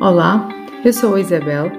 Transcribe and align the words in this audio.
Olá, 0.00 0.48
eu 0.84 0.92
sou 0.92 1.14
a 1.14 1.20
Isabel. 1.20 1.70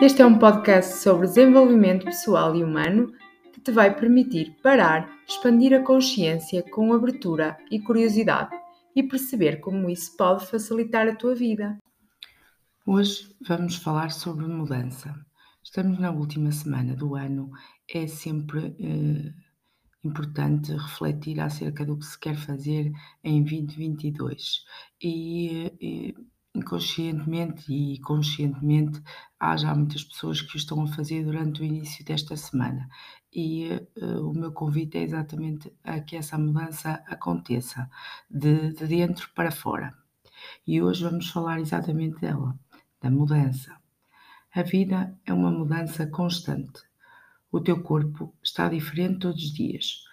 Este 0.00 0.22
é 0.22 0.26
um 0.26 0.38
podcast 0.38 0.94
sobre 1.02 1.26
desenvolvimento 1.26 2.06
pessoal 2.06 2.56
e 2.56 2.64
humano 2.64 3.12
que 3.52 3.60
te 3.60 3.70
vai 3.70 3.94
permitir 3.94 4.56
parar, 4.62 5.08
expandir 5.28 5.74
a 5.74 5.82
consciência 5.82 6.62
com 6.70 6.92
abertura 6.92 7.58
e 7.70 7.78
curiosidade 7.78 8.56
e 8.96 9.02
perceber 9.02 9.60
como 9.60 9.90
isso 9.90 10.16
pode 10.16 10.46
facilitar 10.46 11.06
a 11.06 11.14
tua 11.14 11.34
vida. 11.34 11.78
Hoje 12.86 13.36
vamos 13.46 13.76
falar 13.76 14.10
sobre 14.10 14.46
mudança. 14.46 15.14
Estamos 15.62 15.98
na 15.98 16.10
última 16.10 16.50
semana 16.50 16.96
do 16.96 17.14
ano, 17.14 17.50
é 17.92 18.06
sempre 18.06 18.74
eh, 18.80 19.32
importante 20.02 20.72
refletir 20.72 21.38
acerca 21.40 21.84
do 21.84 21.98
que 21.98 22.06
se 22.06 22.18
quer 22.18 22.36
fazer 22.36 22.90
em 23.22 23.42
2022 23.44 24.64
e, 25.02 25.72
e 25.80 26.14
inconscientemente 26.54 27.72
e 27.72 28.00
conscientemente 28.00 29.02
há 29.38 29.56
já 29.56 29.74
muitas 29.74 30.02
pessoas 30.02 30.42
que 30.42 30.54
o 30.54 30.58
estão 30.58 30.82
a 30.82 30.88
fazer 30.88 31.24
durante 31.24 31.60
o 31.60 31.64
início 31.64 32.04
desta 32.04 32.36
semana 32.36 32.88
e 33.32 33.68
uh, 33.96 34.28
o 34.28 34.32
meu 34.32 34.52
convite 34.52 34.98
é 34.98 35.02
exatamente 35.02 35.72
a 35.84 36.00
que 36.00 36.16
essa 36.16 36.36
mudança 36.36 37.02
aconteça 37.06 37.88
de, 38.28 38.72
de 38.72 38.86
dentro 38.86 39.30
para 39.34 39.52
fora 39.52 39.94
e 40.66 40.80
hoje 40.82 41.04
vamos 41.04 41.30
falar 41.30 41.60
exatamente 41.60 42.20
dela, 42.20 42.58
da 43.00 43.10
mudança. 43.10 43.76
A 44.54 44.62
vida 44.62 45.16
é 45.24 45.32
uma 45.32 45.50
mudança 45.50 46.06
constante. 46.06 46.82
O 47.52 47.60
teu 47.60 47.82
corpo 47.82 48.34
está 48.42 48.68
diferente 48.68 49.20
todos 49.20 49.42
os 49.42 49.52
dias. 49.52 50.04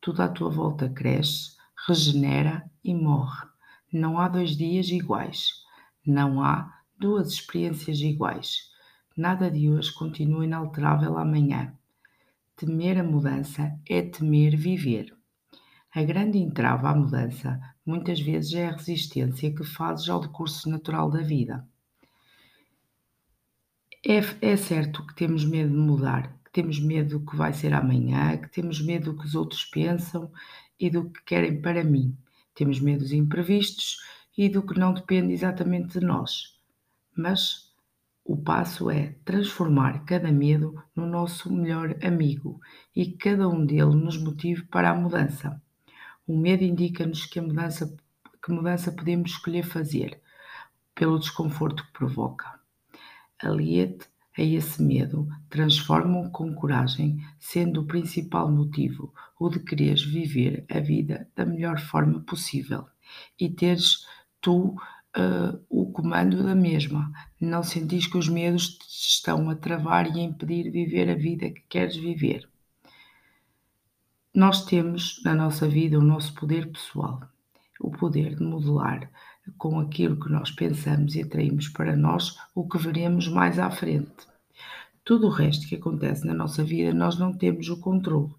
Tudo 0.00 0.22
à 0.22 0.28
tua 0.28 0.50
volta 0.50 0.88
cresce, 0.88 1.56
regenera 1.86 2.70
e 2.82 2.94
morre. 2.94 3.46
Não 3.92 4.18
há 4.18 4.28
dois 4.28 4.56
dias 4.56 4.88
iguais. 4.88 5.61
Não 6.06 6.42
há 6.42 6.82
duas 6.98 7.32
experiências 7.32 8.00
iguais. 8.00 8.70
Nada 9.16 9.50
de 9.50 9.70
hoje 9.70 9.92
continua 9.92 10.44
inalterável 10.44 11.16
amanhã. 11.16 11.72
Temer 12.56 12.98
a 12.98 13.04
mudança 13.04 13.78
é 13.88 14.02
temer 14.02 14.56
viver. 14.56 15.16
A 15.94 16.02
grande 16.02 16.38
entrave 16.38 16.86
à 16.86 16.94
mudança 16.94 17.60
muitas 17.84 18.20
vezes 18.20 18.54
é 18.54 18.66
a 18.66 18.72
resistência 18.72 19.54
que 19.54 19.62
fazes 19.62 20.08
ao 20.08 20.20
decurso 20.20 20.68
natural 20.68 21.10
da 21.10 21.20
vida. 21.20 21.68
É, 24.04 24.18
é 24.40 24.56
certo 24.56 25.06
que 25.06 25.14
temos 25.14 25.44
medo 25.44 25.70
de 25.70 25.76
mudar, 25.76 26.36
que 26.44 26.50
temos 26.50 26.80
medo 26.80 27.18
do 27.18 27.26
que 27.26 27.36
vai 27.36 27.52
ser 27.52 27.72
amanhã, 27.72 28.36
que 28.38 28.48
temos 28.48 28.80
medo 28.80 29.12
do 29.12 29.18
que 29.18 29.26
os 29.26 29.36
outros 29.36 29.64
pensam 29.66 30.32
e 30.80 30.90
do 30.90 31.10
que 31.10 31.22
querem 31.24 31.60
para 31.60 31.84
mim. 31.84 32.16
Temos 32.54 32.80
medos 32.80 33.12
imprevistos 33.12 33.98
e 34.36 34.48
do 34.48 34.62
que 34.62 34.78
não 34.78 34.94
depende 34.94 35.32
exatamente 35.32 35.98
de 35.98 36.04
nós. 36.04 36.58
Mas 37.16 37.72
o 38.24 38.36
passo 38.36 38.90
é 38.90 39.16
transformar 39.24 40.04
cada 40.04 40.30
medo 40.30 40.82
no 40.94 41.06
nosso 41.06 41.52
melhor 41.52 41.96
amigo 42.04 42.60
e 42.94 43.12
cada 43.12 43.48
um 43.48 43.64
dele 43.64 43.94
nos 43.94 44.16
motive 44.16 44.62
para 44.62 44.90
a 44.90 44.94
mudança. 44.94 45.60
O 46.26 46.36
medo 46.36 46.62
indica-nos 46.62 47.26
que 47.26 47.38
a 47.38 47.42
mudança 47.42 47.96
que 48.44 48.52
mudança 48.52 48.90
podemos 48.90 49.30
escolher 49.30 49.62
fazer, 49.62 50.20
pelo 50.94 51.18
desconforto 51.18 51.84
que 51.84 51.92
provoca. 51.92 52.58
Alia-te 53.40 54.08
a 54.36 54.42
esse 54.42 54.82
medo, 54.82 55.28
transforma-o 55.48 56.30
com 56.30 56.52
coragem, 56.54 57.24
sendo 57.38 57.82
o 57.82 57.86
principal 57.86 58.50
motivo 58.50 59.14
o 59.38 59.48
de 59.48 59.60
quereres 59.60 60.02
viver 60.02 60.64
a 60.70 60.80
vida 60.80 61.28
da 61.36 61.44
melhor 61.44 61.78
forma 61.78 62.20
possível 62.20 62.86
e 63.38 63.48
teres 63.48 64.06
tu 64.42 64.76
uh, 65.16 65.58
o 65.70 65.90
comando 65.90 66.42
da 66.42 66.54
mesma. 66.54 67.10
Não 67.40 67.62
sentis 67.62 68.06
que 68.06 68.18
os 68.18 68.28
medos 68.28 68.76
te 68.76 68.86
estão 68.90 69.48
a 69.48 69.54
travar 69.54 70.14
e 70.14 70.20
a 70.20 70.22
impedir 70.22 70.70
viver 70.70 71.08
a 71.08 71.14
vida 71.14 71.50
que 71.50 71.62
queres 71.68 71.96
viver. 71.96 72.46
Nós 74.34 74.64
temos 74.64 75.20
na 75.24 75.34
nossa 75.34 75.68
vida 75.68 75.98
o 75.98 76.02
nosso 76.02 76.34
poder 76.34 76.70
pessoal, 76.70 77.20
o 77.80 77.90
poder 77.90 78.34
de 78.34 78.42
modelar 78.42 79.10
com 79.58 79.78
aquilo 79.78 80.18
que 80.18 80.30
nós 80.30 80.50
pensamos 80.50 81.14
e 81.14 81.22
atraímos 81.22 81.68
para 81.68 81.96
nós 81.96 82.36
o 82.54 82.66
que 82.66 82.78
veremos 82.78 83.28
mais 83.28 83.58
à 83.58 83.70
frente. 83.70 84.26
Tudo 85.04 85.26
o 85.26 85.30
resto 85.30 85.66
que 85.66 85.74
acontece 85.74 86.26
na 86.26 86.32
nossa 86.32 86.62
vida 86.64 86.94
nós 86.94 87.18
não 87.18 87.36
temos 87.36 87.68
o 87.68 87.80
controle. 87.80 88.32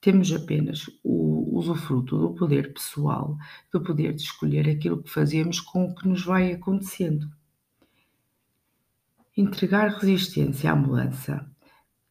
Temos 0.00 0.32
apenas 0.32 0.86
o 1.02 1.39
usufruto 1.60 2.18
do 2.18 2.34
poder 2.34 2.72
pessoal, 2.72 3.36
do 3.72 3.80
poder 3.80 4.14
de 4.14 4.22
escolher 4.22 4.68
aquilo 4.68 5.02
que 5.02 5.10
fazemos 5.10 5.60
com 5.60 5.84
o 5.84 5.94
que 5.94 6.08
nos 6.08 6.24
vai 6.24 6.52
acontecendo. 6.52 7.30
Entregar 9.36 9.88
resistência 9.98 10.72
à 10.72 10.76
mudança 10.76 11.48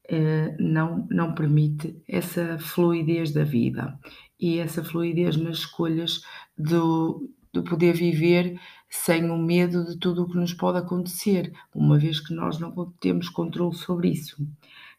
eh, 0.08 0.56
não, 0.60 1.08
não 1.10 1.36
permite 1.36 2.02
essa 2.08 2.58
fluidez 2.58 3.32
da 3.32 3.44
vida 3.44 4.00
e 4.40 4.58
essa 4.58 4.84
fluidez 4.84 5.38
nas 5.38 5.60
escolhas 5.60 6.24
do, 6.58 7.30
do 7.54 7.64
poder 7.64 7.94
viver 7.94 8.60
sem 8.90 9.30
o 9.30 9.38
medo 9.38 9.86
de 9.86 9.98
tudo 9.98 10.24
o 10.24 10.30
que 10.30 10.38
nos 10.38 10.54
pode 10.54 10.80
acontecer, 10.80 11.54
uma 11.76 12.00
vez 12.00 12.20
que 12.20 12.34
nós 12.34 12.58
não 12.58 12.74
temos 13.00 13.30
controle 13.30 13.76
sobre 13.76 14.10
isso. 14.10 14.38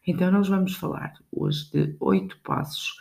Então, 0.07 0.31
nós 0.31 0.47
vamos 0.47 0.75
falar 0.75 1.13
hoje 1.31 1.69
de 1.71 1.95
oito 1.99 2.37
passos 2.39 2.95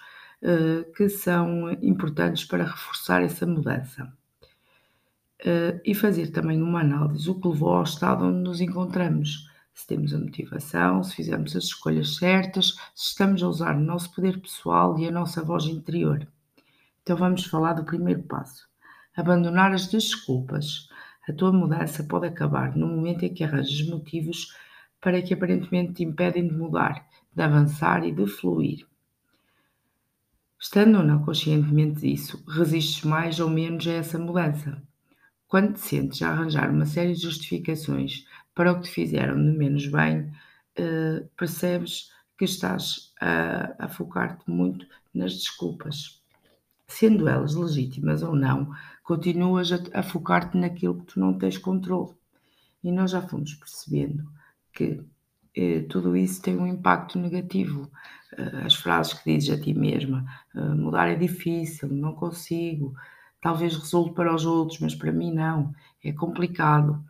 que 0.96 1.08
são 1.08 1.70
importantes 1.82 2.44
para 2.44 2.64
reforçar 2.64 3.22
essa 3.22 3.46
mudança. 3.46 4.10
Uh, 5.40 5.80
e 5.86 5.94
fazer 5.94 6.32
também 6.32 6.60
uma 6.60 6.80
análise 6.80 7.30
o 7.30 7.40
que 7.40 7.48
levou 7.48 7.72
ao 7.72 7.82
estado 7.82 8.26
onde 8.26 8.40
nos 8.40 8.60
encontramos. 8.60 9.48
Se 9.72 9.86
temos 9.86 10.12
a 10.12 10.18
motivação, 10.18 11.02
se 11.02 11.16
fizemos 11.16 11.56
as 11.56 11.64
escolhas 11.64 12.16
certas, 12.16 12.76
se 12.94 13.12
estamos 13.12 13.42
a 13.42 13.48
usar 13.48 13.74
o 13.74 13.80
nosso 13.80 14.14
poder 14.14 14.38
pessoal 14.38 14.98
e 14.98 15.08
a 15.08 15.10
nossa 15.10 15.42
voz 15.42 15.64
interior. 15.64 16.28
Então 17.02 17.16
vamos 17.16 17.46
falar 17.46 17.72
do 17.72 17.84
primeiro 17.84 18.22
passo. 18.24 18.68
Abandonar 19.16 19.72
as 19.72 19.88
desculpas. 19.88 20.88
A 21.26 21.32
tua 21.32 21.52
mudança 21.52 22.04
pode 22.04 22.26
acabar 22.26 22.76
no 22.76 22.86
momento 22.86 23.24
em 23.24 23.32
que 23.32 23.42
arranjas 23.42 23.86
motivos 23.86 24.54
para 25.00 25.22
que 25.22 25.32
aparentemente 25.32 25.94
te 25.94 26.04
impedem 26.04 26.46
de 26.46 26.54
mudar, 26.54 27.06
de 27.34 27.42
avançar 27.42 28.04
e 28.04 28.12
de 28.12 28.26
fluir. 28.26 28.89
Estando 30.60 30.98
ou 30.98 31.04
não 31.04 31.24
conscientemente 31.24 32.00
disso, 32.00 32.44
resistes 32.46 33.02
mais 33.02 33.40
ou 33.40 33.48
menos 33.48 33.86
a 33.86 33.92
essa 33.92 34.18
mudança. 34.18 34.80
Quando 35.48 35.72
te 35.72 35.80
sentes 35.80 36.20
a 36.20 36.28
arranjar 36.28 36.70
uma 36.70 36.84
série 36.84 37.14
de 37.14 37.22
justificações 37.22 38.26
para 38.54 38.72
o 38.72 38.76
que 38.76 38.82
te 38.82 38.90
fizeram 38.90 39.36
de 39.36 39.56
menos 39.56 39.86
bem, 39.86 40.30
uh, 40.78 41.26
percebes 41.34 42.10
que 42.36 42.44
estás 42.44 43.12
a, 43.20 43.86
a 43.86 43.88
focar-te 43.88 44.50
muito 44.50 44.86
nas 45.14 45.32
desculpas. 45.32 46.22
Sendo 46.86 47.26
elas 47.26 47.54
legítimas 47.54 48.22
ou 48.22 48.36
não, 48.36 48.70
continuas 49.02 49.72
a, 49.72 49.78
a 49.94 50.02
focar-te 50.02 50.58
naquilo 50.58 51.00
que 51.00 51.14
tu 51.14 51.20
não 51.20 51.38
tens 51.38 51.56
controle. 51.56 52.14
E 52.84 52.92
nós 52.92 53.12
já 53.12 53.22
fomos 53.22 53.54
percebendo 53.54 54.30
que 54.74 54.84
eh, 54.84 55.04
tudo 55.88 56.16
isso 56.16 56.40
tem 56.42 56.56
um 56.56 56.66
impacto 56.66 57.18
negativo. 57.18 57.90
Eh, 58.36 58.66
as 58.66 58.74
frases 58.74 59.14
que 59.14 59.32
dizes 59.34 59.50
a 59.50 59.60
ti 59.60 59.74
mesma, 59.74 60.24
eh, 60.54 60.60
mudar 60.60 61.08
é 61.08 61.14
difícil, 61.14 61.88
não 61.88 62.14
consigo, 62.14 62.94
talvez 63.40 63.76
resulte 63.76 64.14
para 64.14 64.34
os 64.34 64.44
outros, 64.44 64.78
mas 64.80 64.94
para 64.94 65.12
mim 65.12 65.32
não, 65.32 65.74
é 66.04 66.12
complicado. 66.12 67.04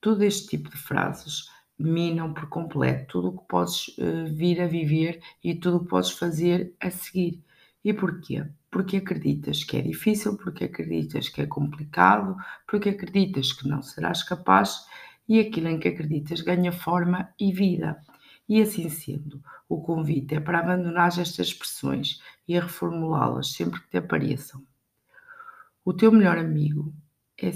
Todo 0.00 0.22
este 0.24 0.48
tipo 0.48 0.70
de 0.70 0.76
frases 0.76 1.50
minam 1.78 2.32
por 2.34 2.48
completo 2.48 3.06
tudo 3.08 3.28
o 3.28 3.38
que 3.38 3.48
podes 3.48 3.94
eh, 3.98 4.24
vir 4.24 4.60
a 4.60 4.66
viver 4.66 5.20
e 5.42 5.54
tudo 5.54 5.78
o 5.78 5.80
que 5.80 5.88
podes 5.88 6.10
fazer 6.12 6.74
a 6.80 6.90
seguir. 6.90 7.42
E 7.84 7.92
porquê? 7.94 8.44
Porque 8.70 8.98
acreditas 8.98 9.64
que 9.64 9.76
é 9.76 9.82
difícil, 9.82 10.36
porque 10.36 10.64
acreditas 10.64 11.28
que 11.28 11.42
é 11.42 11.46
complicado, 11.46 12.36
porque 12.66 12.90
acreditas 12.90 13.52
que 13.52 13.68
não 13.68 13.82
serás 13.82 14.22
capaz 14.22 14.86
e 15.28 15.38
aquilo 15.38 15.68
em 15.68 15.78
que 15.78 15.88
acreditas 15.88 16.40
ganha 16.40 16.72
forma 16.72 17.32
e 17.38 17.52
vida. 17.52 18.02
E 18.48 18.62
assim 18.62 18.88
sendo, 18.88 19.42
o 19.68 19.82
convite 19.82 20.34
é 20.34 20.40
para 20.40 20.60
abandonar 20.60 21.08
estas 21.08 21.48
expressões 21.48 22.20
e 22.46 22.56
a 22.56 22.62
reformulá-las 22.62 23.52
sempre 23.52 23.80
que 23.80 23.90
te 23.90 23.98
apareçam. 23.98 24.64
O 25.84 25.92
teu 25.92 26.10
melhor 26.10 26.38
amigo 26.38 26.94
é, 27.40 27.50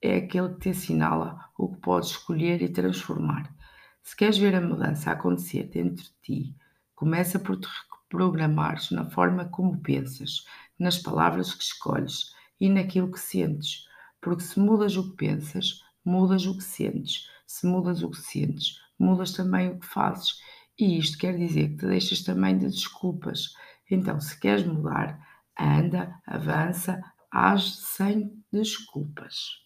é 0.00 0.16
aquele 0.16 0.54
que 0.54 0.60
te 0.60 0.68
assinala 0.70 1.38
o 1.58 1.68
que 1.68 1.80
podes 1.80 2.10
escolher 2.10 2.62
e 2.62 2.68
transformar. 2.68 3.54
Se 4.02 4.16
queres 4.16 4.38
ver 4.38 4.54
a 4.54 4.60
mudança 4.60 5.10
acontecer 5.10 5.64
dentro 5.64 6.04
de 6.04 6.12
ti, 6.22 6.56
começa 6.94 7.38
por 7.38 7.58
te 7.58 7.68
reprogramares 8.08 8.90
na 8.90 9.08
forma 9.10 9.44
como 9.44 9.80
pensas, 9.80 10.44
nas 10.78 10.98
palavras 10.98 11.52
que 11.52 11.62
escolhes 11.62 12.34
e 12.58 12.70
naquilo 12.70 13.12
que 13.12 13.20
sentes, 13.20 13.86
porque 14.20 14.42
se 14.42 14.58
mudas 14.58 14.96
o 14.96 15.10
que 15.10 15.16
pensas, 15.16 15.82
mudas 16.04 16.46
o 16.46 16.56
que 16.56 16.64
sentes. 16.64 17.28
Se 17.46 17.66
mudas 17.66 18.02
o 18.02 18.10
que 18.10 18.18
sentes, 18.18 18.78
mudas 18.98 19.32
também 19.32 19.70
o 19.70 19.78
que 19.78 19.86
fazes. 19.86 20.40
E 20.78 20.98
isto 20.98 21.18
quer 21.18 21.36
dizer 21.36 21.70
que 21.70 21.78
te 21.78 21.86
deixas 21.86 22.22
também 22.22 22.56
de 22.56 22.66
desculpas. 22.66 23.54
Então, 23.90 24.20
se 24.20 24.38
queres 24.38 24.66
mudar, 24.66 25.18
anda, 25.58 26.14
avança, 26.26 27.02
age 27.30 27.70
sem 27.70 28.42
desculpas. 28.52 29.62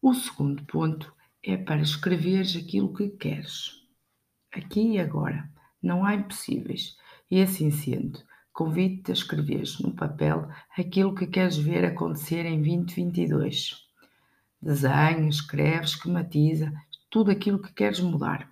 O 0.00 0.14
segundo 0.14 0.64
ponto 0.64 1.12
é 1.42 1.56
para 1.56 1.80
escreveres 1.80 2.54
aquilo 2.54 2.94
que 2.94 3.08
queres. 3.08 3.82
Aqui 4.52 4.92
e 4.92 5.00
agora. 5.00 5.50
Não 5.82 6.04
há 6.04 6.14
impossíveis. 6.14 6.96
E 7.30 7.40
assim 7.42 7.70
sendo, 7.70 8.20
convido-te 8.52 9.10
a 9.10 9.14
escreveres 9.14 9.78
no 9.80 9.92
papel 9.92 10.48
aquilo 10.76 11.14
que 11.14 11.26
queres 11.26 11.56
ver 11.56 11.84
acontecer 11.84 12.44
em 12.46 12.62
2022. 12.62 13.87
Desenha, 14.60 15.28
escreve, 15.28 15.84
esquematiza, 15.84 16.72
tudo 17.08 17.30
aquilo 17.30 17.60
que 17.60 17.72
queres 17.72 18.00
mudar. 18.00 18.50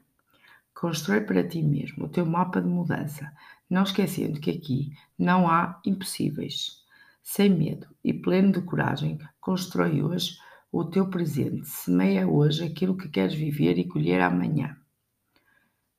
Constrói 0.73 1.23
para 1.23 1.47
ti 1.47 1.63
mesmo 1.63 2.05
o 2.05 2.09
teu 2.09 2.25
mapa 2.25 2.61
de 2.61 2.69
mudança, 2.69 3.33
não 3.69 3.83
esquecendo 3.83 4.41
que 4.41 4.51
aqui 4.51 4.93
não 5.19 5.49
há 5.49 5.81
impossíveis. 5.85 6.85
Sem 7.23 7.51
medo 7.51 7.89
e 8.05 8.15
pleno 8.15 8.53
de 8.53 8.61
coragem, 8.61 9.19
constrói 9.41 10.01
hoje 10.03 10.39
o 10.71 10.85
teu 10.85 11.09
presente, 11.09 11.67
semeia 11.67 12.29
hoje 12.29 12.65
aquilo 12.65 12.97
que 12.97 13.09
queres 13.09 13.35
viver 13.35 13.79
e 13.79 13.89
colher 13.89 14.21
amanhã. 14.21 14.77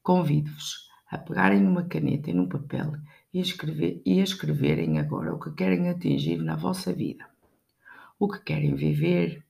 Convido-vos 0.01 0.87
a 1.09 1.17
pegarem 1.17 1.59
numa 1.59 1.83
caneta 1.83 2.29
e 2.29 2.33
num 2.33 2.47
papel 2.47 2.93
e, 3.33 3.41
escrever, 3.41 4.01
e 4.05 4.21
a 4.21 4.23
escreverem 4.23 4.99
agora 4.99 5.33
o 5.33 5.39
que 5.39 5.51
querem 5.51 5.89
atingir 5.89 6.37
na 6.37 6.55
vossa 6.55 6.93
vida. 6.93 7.25
O 8.19 8.29
que 8.29 8.39
querem 8.39 8.75
viver, 8.75 9.43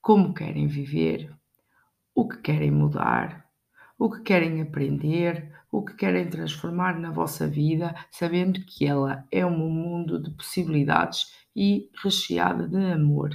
como 0.00 0.34
querem 0.34 0.66
viver, 0.66 1.30
o 2.14 2.28
que 2.28 2.38
querem 2.38 2.70
mudar, 2.70 3.46
o 3.98 4.10
que 4.10 4.22
querem 4.22 4.62
aprender, 4.62 5.52
o 5.70 5.84
que 5.84 5.94
querem 5.94 6.28
transformar 6.28 6.98
na 6.98 7.10
vossa 7.10 7.46
vida, 7.46 7.94
sabendo 8.10 8.64
que 8.64 8.86
ela 8.86 9.26
é 9.30 9.44
um 9.44 9.70
mundo 9.70 10.20
de 10.20 10.30
possibilidades 10.30 11.34
e 11.54 11.90
recheada 12.02 12.66
de 12.66 12.92
amor. 12.92 13.30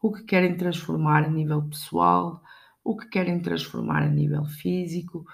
O 0.00 0.12
que 0.12 0.22
querem 0.22 0.56
transformar 0.56 1.24
a 1.24 1.30
nível 1.30 1.62
pessoal, 1.62 2.42
o 2.84 2.96
que 2.96 3.08
querem 3.08 3.40
transformar 3.40 4.02
a 4.02 4.08
nível 4.08 4.44
físico, 4.44 5.24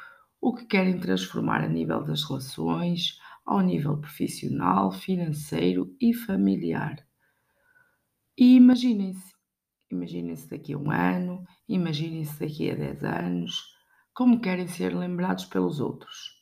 o 0.40 0.54
que 0.54 0.64
querem 0.64 0.98
transformar 0.98 1.62
a 1.62 1.68
nível 1.68 2.02
das 2.04 2.22
relações, 2.22 3.18
ao 3.44 3.60
nível 3.60 3.98
profissional, 3.98 4.92
financeiro 4.92 5.94
e 6.00 6.14
familiar. 6.14 7.04
E 8.38 8.54
imaginem-se, 8.54 9.34
imaginem-se 9.90 10.48
daqui 10.48 10.72
a 10.72 10.78
um 10.78 10.90
ano, 10.90 11.44
imaginem-se 11.68 12.38
daqui 12.38 12.70
a 12.70 12.74
10 12.74 13.04
anos, 13.04 13.74
como 14.14 14.40
querem 14.40 14.68
ser 14.68 14.94
lembrados 14.94 15.44
pelos 15.44 15.80
outros. 15.80 16.40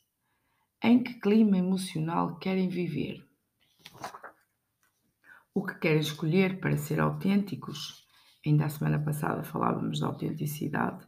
Em 0.81 1.01
que 1.01 1.19
clima 1.19 1.57
emocional 1.57 2.37
querem 2.37 2.69
viver? 2.69 3.25
O 5.53 5.65
que 5.65 5.77
querem 5.79 5.99
escolher 5.99 6.59
para 6.59 6.77
ser 6.77 6.99
autênticos? 6.99 8.07
Ainda 8.45 8.65
a 8.65 8.69
semana 8.69 8.99
passada 8.99 9.43
falávamos 9.43 9.99
da 9.99 10.07
autenticidade. 10.07 11.03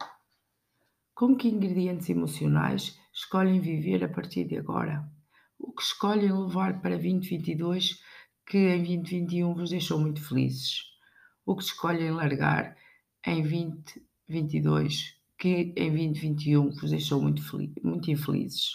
Com 1.14 1.36
que 1.36 1.48
ingredientes 1.48 2.10
emocionais 2.10 2.98
escolhem 3.14 3.60
viver 3.60 4.04
a 4.04 4.08
partir 4.08 4.44
de 4.44 4.58
agora? 4.58 5.08
O 5.58 5.72
que 5.72 5.82
escolhem 5.82 6.32
levar 6.32 6.82
para 6.82 6.96
2022 6.96 8.02
que 8.46 8.58
em 8.58 8.82
2021 8.82 9.54
vos 9.54 9.70
deixou 9.70 9.98
muito 9.98 10.22
felizes? 10.26 10.91
O 11.44 11.56
que 11.56 11.64
escolhem 11.64 12.12
largar 12.12 12.76
em 13.26 13.42
2022 13.42 15.16
que 15.36 15.72
em 15.76 15.90
2021 15.90 16.70
vos 16.70 16.90
deixou 16.90 17.20
muito, 17.20 17.42
muito 17.82 18.10
infelizes? 18.10 18.70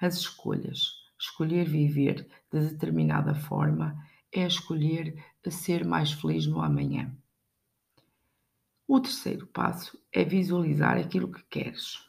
As 0.00 0.16
escolhas. 0.16 1.04
Escolher 1.18 1.68
viver 1.68 2.26
de 2.52 2.60
determinada 2.68 3.34
forma 3.34 3.96
é 4.32 4.44
escolher 4.44 5.14
ser 5.48 5.84
mais 5.84 6.10
feliz 6.10 6.46
no 6.46 6.60
amanhã. 6.60 7.16
O 8.88 9.00
terceiro 9.00 9.46
passo 9.46 9.96
é 10.12 10.24
visualizar 10.24 10.98
aquilo 10.98 11.30
que 11.30 11.42
queres. 11.44 12.04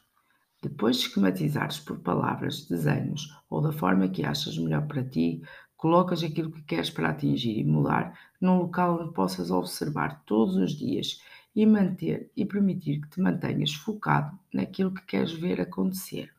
Depois 0.61 0.97
de 0.97 1.03
esquematizares 1.03 1.79
por 1.79 1.99
palavras, 1.99 2.65
desenhos 2.65 3.29
ou 3.47 3.61
da 3.61 3.71
forma 3.71 4.09
que 4.09 4.25
achas 4.25 4.57
melhor 4.57 4.87
para 4.87 5.03
ti, 5.03 5.43
colocas 5.77 6.23
aquilo 6.23 6.51
que 6.51 6.63
queres 6.63 6.89
para 6.89 7.09
atingir 7.09 7.57
e 7.59 7.63
mudar 7.63 8.17
num 8.39 8.59
local 8.59 8.99
onde 9.01 9.13
possas 9.13 9.51
observar 9.51 10.23
todos 10.25 10.55
os 10.55 10.71
dias 10.71 11.21
e 11.55 11.65
manter 11.65 12.31
e 12.35 12.45
permitir 12.45 13.01
que 13.01 13.09
te 13.09 13.21
mantenhas 13.21 13.73
focado 13.73 14.37
naquilo 14.53 14.93
que 14.93 15.05
queres 15.05 15.31
ver 15.31 15.61
acontecer. 15.61 16.33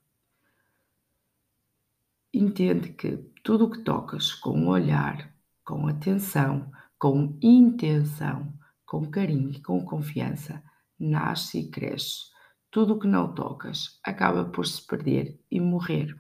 Entende 2.33 2.91
que 2.91 3.17
tudo 3.43 3.65
o 3.65 3.71
que 3.71 3.79
tocas 3.79 4.35
com 4.35 4.67
olhar, 4.67 5.35
com 5.65 5.87
atenção, 5.87 6.71
com 6.99 7.39
intenção, 7.41 8.53
com 8.85 9.11
carinho 9.11 9.51
e 9.51 9.63
com 9.63 9.83
confiança, 9.83 10.63
nasce 10.99 11.61
e 11.61 11.71
cresce. 11.71 12.31
Tudo 12.71 12.95
o 12.95 12.99
que 12.99 13.07
não 13.07 13.35
tocas 13.35 13.99
acaba 14.05 14.45
por 14.45 14.67
se 14.67 14.87
perder 14.87 15.41
e 15.51 15.59
morrer. 15.59 16.15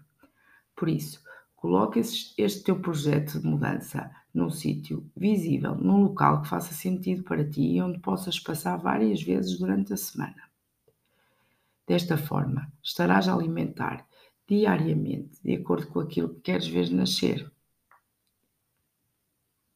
Por 0.74 0.88
isso, 0.88 1.22
coloque 1.66 1.98
este 1.98 2.62
teu 2.62 2.78
projeto 2.78 3.40
de 3.40 3.44
mudança 3.44 4.08
num 4.32 4.48
sítio 4.48 5.04
visível, 5.16 5.74
num 5.74 6.00
local 6.04 6.42
que 6.42 6.48
faça 6.48 6.72
sentido 6.72 7.24
para 7.24 7.44
ti 7.44 7.60
e 7.60 7.82
onde 7.82 7.98
possas 7.98 8.38
passar 8.38 8.76
várias 8.76 9.20
vezes 9.20 9.58
durante 9.58 9.92
a 9.92 9.96
semana. 9.96 10.44
Desta 11.84 12.16
forma, 12.16 12.72
estarás 12.80 13.26
a 13.26 13.34
alimentar 13.34 14.06
diariamente, 14.46 15.42
de 15.42 15.56
acordo 15.56 15.88
com 15.88 15.98
aquilo 15.98 16.34
que 16.34 16.40
queres 16.42 16.68
ver 16.68 16.88
nascer. 16.92 17.50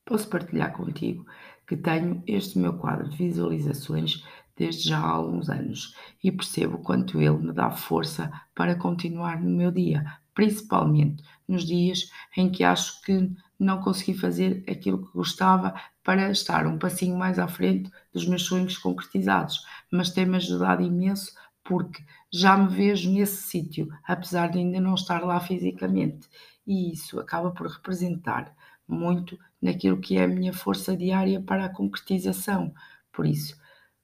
Posso 0.04 0.28
partilhar 0.28 0.72
contigo 0.72 1.26
que 1.66 1.76
tenho 1.76 2.22
este 2.24 2.56
meu 2.56 2.78
quadro 2.78 3.08
de 3.08 3.16
visualizações 3.16 4.24
desde 4.56 4.90
já 4.90 5.00
há 5.00 5.08
alguns 5.08 5.50
anos 5.50 5.96
e 6.22 6.30
percebo 6.30 6.78
quanto 6.78 7.20
ele 7.20 7.38
me 7.38 7.52
dá 7.52 7.72
força 7.72 8.30
para 8.54 8.76
continuar 8.76 9.40
no 9.40 9.50
meu 9.50 9.72
dia, 9.72 10.19
principalmente 10.34 11.22
nos 11.46 11.64
dias 11.64 12.10
em 12.36 12.50
que 12.50 12.64
acho 12.64 13.00
que 13.02 13.30
não 13.58 13.80
consegui 13.80 14.14
fazer 14.14 14.64
aquilo 14.68 15.06
que 15.06 15.12
gostava 15.12 15.74
para 16.02 16.30
estar 16.30 16.66
um 16.66 16.78
passinho 16.78 17.16
mais 17.16 17.38
à 17.38 17.46
frente 17.46 17.90
dos 18.12 18.26
meus 18.26 18.42
sonhos 18.44 18.78
concretizados, 18.78 19.64
mas 19.90 20.10
tem-me 20.10 20.36
ajudado 20.36 20.82
imenso 20.82 21.34
porque 21.62 22.02
já 22.32 22.56
me 22.56 22.68
vejo 22.68 23.10
nesse 23.10 23.42
sítio, 23.42 23.88
apesar 24.04 24.50
de 24.50 24.58
ainda 24.58 24.80
não 24.80 24.94
estar 24.94 25.22
lá 25.22 25.38
fisicamente, 25.40 26.28
e 26.66 26.92
isso 26.92 27.20
acaba 27.20 27.50
por 27.50 27.66
representar 27.66 28.54
muito 28.88 29.38
naquilo 29.60 30.00
que 30.00 30.16
é 30.16 30.24
a 30.24 30.28
minha 30.28 30.52
força 30.52 30.96
diária 30.96 31.40
para 31.40 31.66
a 31.66 31.68
concretização. 31.68 32.72
Por 33.12 33.26
isso, 33.26 33.56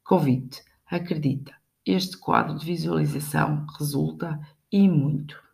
convido-te, 0.04 0.62
acredita, 0.86 1.54
este 1.84 2.16
quadro 2.18 2.58
de 2.58 2.64
visualização 2.64 3.66
resulta 3.78 4.38
e 4.70 4.88
muito. 4.88 5.45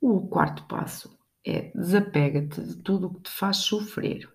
O 0.00 0.20
quarto 0.28 0.62
passo 0.64 1.10
é 1.44 1.72
desapega-te 1.74 2.62
de 2.62 2.76
tudo 2.76 3.08
o 3.08 3.14
que 3.14 3.22
te 3.22 3.30
faz 3.30 3.56
sofrer. 3.56 4.28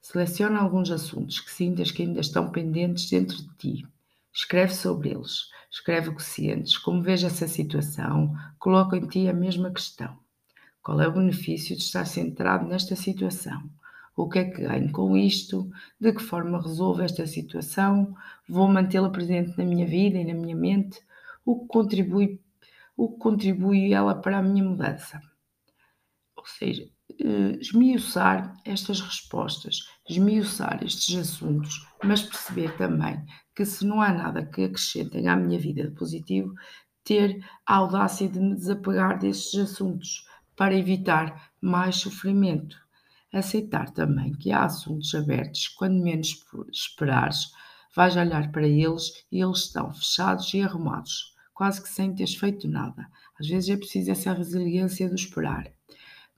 Seleciona 0.00 0.60
alguns 0.60 0.92
assuntos 0.92 1.40
que 1.40 1.50
sintas 1.50 1.90
que 1.90 2.02
ainda 2.02 2.20
estão 2.20 2.52
pendentes 2.52 3.10
dentro 3.10 3.36
de 3.36 3.54
ti. 3.56 3.86
Escreve 4.32 4.72
sobre 4.72 5.10
eles. 5.10 5.50
Escreve 5.68 6.10
o 6.10 6.14
que 6.14 6.22
sentes, 6.22 6.78
como 6.78 7.02
vês 7.02 7.24
essa 7.24 7.48
situação, 7.48 8.32
coloca 8.60 8.96
em 8.96 9.08
ti 9.08 9.28
a 9.28 9.32
mesma 9.32 9.72
questão. 9.72 10.16
Qual 10.80 11.00
é 11.00 11.08
o 11.08 11.12
benefício 11.12 11.74
de 11.74 11.82
estar 11.82 12.06
centrado 12.06 12.68
nesta 12.68 12.94
situação? 12.94 13.68
O 14.14 14.28
que 14.28 14.38
é 14.38 14.44
que 14.44 14.62
ganho 14.62 14.92
com 14.92 15.16
isto? 15.16 15.68
De 16.00 16.12
que 16.12 16.22
forma 16.22 16.62
resolvo 16.62 17.02
esta 17.02 17.26
situação? 17.26 18.14
Vou 18.48 18.68
mantê-la 18.68 19.10
presente 19.10 19.58
na 19.58 19.64
minha 19.64 19.86
vida 19.86 20.16
e 20.16 20.24
na 20.24 20.32
minha 20.32 20.54
mente? 20.54 21.00
O 21.44 21.58
que 21.60 21.66
contribui, 21.66 22.40
o 22.96 23.12
que 23.12 23.18
contribui 23.18 23.92
ela 23.92 24.14
para 24.14 24.38
a 24.38 24.42
minha 24.42 24.64
mudança? 24.64 25.20
Ou 26.36 26.46
seja, 26.46 26.88
eh, 27.20 27.58
esmiuçar 27.60 28.54
estas 28.64 29.00
respostas, 29.00 29.80
esmiuçar 30.08 30.82
estes 30.82 31.14
assuntos, 31.16 31.86
mas 32.02 32.22
perceber 32.22 32.76
também 32.76 33.24
que 33.54 33.64
se 33.64 33.86
não 33.86 34.00
há 34.00 34.12
nada 34.12 34.44
que 34.44 34.64
acrescentem 34.64 35.28
à 35.28 35.36
minha 35.36 35.58
vida 35.58 35.84
de 35.84 35.94
positivo, 35.94 36.54
ter 37.04 37.44
a 37.64 37.76
audácia 37.76 38.28
de 38.28 38.40
me 38.40 38.54
desapegar 38.54 39.18
destes 39.18 39.58
assuntos 39.60 40.26
para 40.56 40.74
evitar 40.74 41.52
mais 41.60 41.96
sofrimento. 41.96 42.76
Aceitar 43.32 43.90
também 43.90 44.32
que 44.32 44.50
há 44.50 44.64
assuntos 44.64 45.14
abertos, 45.14 45.68
quando 45.68 46.02
menos 46.02 46.44
esperares, 46.72 47.50
vais 47.94 48.16
olhar 48.16 48.50
para 48.50 48.66
eles 48.66 49.24
e 49.30 49.40
eles 49.42 49.58
estão 49.60 49.92
fechados 49.92 50.52
e 50.52 50.62
arrumados, 50.62 51.35
quase 51.56 51.82
que 51.82 51.88
sem 51.88 52.14
teres 52.14 52.34
feito 52.34 52.68
nada. 52.68 53.10
Às 53.40 53.48
vezes 53.48 53.70
é 53.70 53.76
preciso 53.78 54.10
essa 54.10 54.34
resiliência 54.34 55.08
do 55.08 55.14
esperar. 55.14 55.72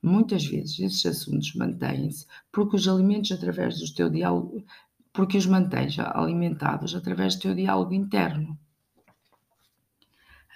Muitas 0.01 0.47
vezes 0.47 0.79
esses 0.79 1.05
assuntos 1.05 1.57
mantêm-se 1.57 2.25
porque 2.53 2.77
os 2.77 2.87
alimentos 2.87 3.33
através 3.33 3.81
do 3.81 3.93
teu 3.93 4.09
diálogo, 4.09 4.65
porque 5.13 5.37
os 5.37 5.45
mantens 5.45 5.99
alimentados 5.99 6.95
através 6.95 7.35
do 7.35 7.43
teu 7.43 7.55
diálogo 7.57 7.93
interno. 7.93 8.57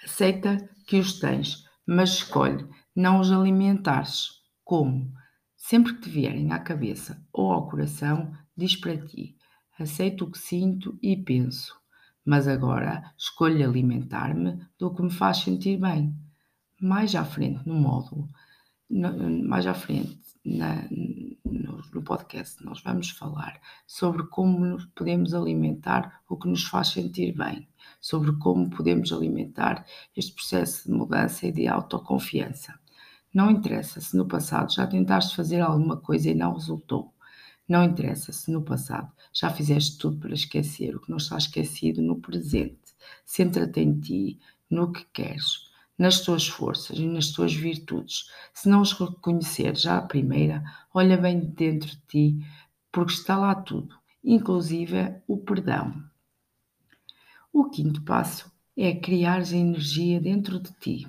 Aceita 0.01 0.69
que 0.87 0.97
os 0.97 1.19
tens, 1.19 1.65
mas 1.85 2.11
escolhe 2.11 2.65
não 2.95 3.19
os 3.19 3.33
alimentares. 3.33 4.41
Como? 4.63 5.11
Sempre 5.57 5.95
que 5.95 6.03
te 6.03 6.09
vierem 6.09 6.53
à 6.53 6.59
cabeça 6.59 7.21
ou 7.33 7.51
ao 7.51 7.67
coração, 7.67 8.31
diz 8.55 8.77
para 8.77 8.97
ti: 8.97 9.35
aceito 9.77 10.23
o 10.23 10.31
que 10.31 10.39
sinto 10.39 10.97
e 11.01 11.17
penso, 11.17 11.82
mas 12.25 12.47
agora 12.47 13.13
escolho 13.17 13.67
alimentar-me 13.67 14.59
do 14.77 14.93
que 14.93 15.01
me 15.01 15.11
faz 15.11 15.37
sentir 15.37 15.77
bem. 15.77 16.15
Mais 16.81 17.15
à 17.15 17.23
frente 17.23 17.67
no 17.67 17.75
módulo, 17.75 18.29
mais 18.89 19.65
à 19.65 19.73
frente 19.73 20.19
na, 20.45 20.87
no, 21.45 21.81
no, 21.93 22.03
podcast, 22.03 22.63
nós 22.63 22.81
vamos 22.81 23.09
falar 23.11 23.59
sobre 23.87 24.23
como 24.27 24.77
podemos 24.93 25.33
alimentar 25.33 26.21
o 26.27 26.37
que 26.37 26.47
nos 26.47 26.65
faz 26.65 26.89
sentir 26.89 27.33
bem, 27.33 27.67
sobre 28.01 28.33
como 28.33 28.69
podemos 28.69 29.11
alimentar 29.13 29.85
este 30.15 30.33
processo 30.33 30.89
de 30.89 30.93
mudança 30.93 31.47
e 31.47 31.51
de 31.51 31.67
autoconfiança. 31.67 32.77
Não 33.33 33.49
interessa 33.49 33.99
se 33.99 34.15
no 34.15 34.27
passado 34.27 34.73
já 34.73 34.85
tentaste 34.85 35.35
fazer 35.35 35.61
alguma 35.61 35.97
coisa 35.97 36.29
e 36.29 36.35
não 36.35 36.53
resultou. 36.53 37.12
Não 37.67 37.83
interessa 37.83 38.31
se 38.31 38.51
no 38.51 38.61
passado 38.61 39.11
já 39.31 39.49
fizeste 39.49 39.97
tudo 39.97 40.17
para 40.17 40.33
esquecer 40.33 40.95
o 40.95 40.99
que 40.99 41.09
não 41.09 41.17
está 41.17 41.37
esquecido 41.37 42.01
no 42.01 42.19
presente. 42.19 42.93
Centra-te 43.25 43.79
em 43.79 43.99
ti, 43.99 44.39
no 44.69 44.91
que 44.91 45.05
queres, 45.13 45.71
nas 45.97 46.21
tuas 46.21 46.47
forças 46.47 46.97
e 46.97 47.05
nas 47.05 47.31
tuas 47.31 47.53
virtudes. 47.53 48.29
Se 48.53 48.67
não 48.67 48.81
os 48.81 48.91
reconhecer 48.93 49.75
já 49.77 49.97
à 49.97 50.01
primeira, 50.01 50.63
olha 50.93 51.17
bem 51.17 51.39
dentro 51.39 51.89
de 51.89 52.01
ti, 52.07 52.45
porque 52.91 53.13
está 53.13 53.37
lá 53.37 53.55
tudo, 53.55 53.95
inclusive 54.23 55.21
o 55.27 55.37
perdão. 55.37 56.03
O 57.51 57.69
quinto 57.69 58.01
passo 58.01 58.51
é 58.75 58.93
criar 58.93 59.39
energia 59.53 60.19
dentro 60.19 60.59
de 60.59 60.71
ti. 60.73 61.07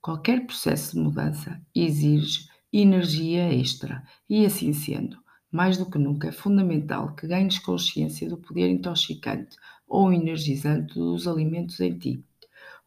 Qualquer 0.00 0.46
processo 0.46 0.94
de 0.94 1.00
mudança 1.00 1.60
exige 1.74 2.48
energia 2.72 3.52
extra 3.52 4.02
e, 4.28 4.44
assim 4.46 4.72
sendo, 4.72 5.22
mais 5.52 5.76
do 5.76 5.84
que 5.84 5.98
nunca 5.98 6.28
é 6.28 6.32
fundamental 6.32 7.14
que 7.14 7.26
ganhes 7.26 7.58
consciência 7.58 8.28
do 8.28 8.38
poder 8.38 8.70
intoxicante 8.70 9.56
ou 9.86 10.10
energizante 10.10 10.94
dos 10.94 11.28
alimentos 11.28 11.78
em 11.78 11.98
ti. 11.98 12.24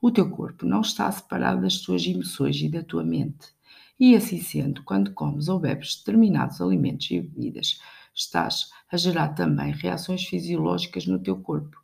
O 0.02 0.10
teu 0.10 0.30
corpo 0.30 0.66
não 0.66 0.82
está 0.82 1.12
separado 1.12 1.62
das 1.62 1.78
tuas 1.78 2.06
emoções 2.06 2.58
e 2.58 2.68
da 2.68 2.84
tua 2.84 3.04
mente. 3.04 3.54
E 4.00 4.16
assim 4.16 4.42
sendo, 4.42 4.84
quando 4.84 5.14
comes 5.14 5.48
ou 5.48 5.60
bebes 5.60 5.98
determinados 5.98 6.60
alimentos 6.60 7.10
e 7.12 7.22
bebidas, 7.22 7.80
estás 8.14 8.72
a 8.92 8.98
gerar 8.98 9.30
também 9.30 9.72
reações 9.72 10.26
fisiológicas 10.26 11.06
no 11.06 11.20
teu 11.20 11.38
corpo, 11.38 11.78